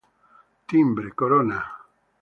Timbre, 0.73 1.11
corona. 1.21 1.61